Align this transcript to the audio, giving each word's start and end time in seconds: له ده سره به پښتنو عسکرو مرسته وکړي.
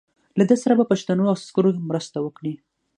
له 0.37 0.43
ده 0.49 0.55
سره 0.63 0.73
به 0.79 0.85
پښتنو 0.91 1.23
عسکرو 1.35 1.69
مرسته 1.89 2.17
وکړي. 2.21 2.53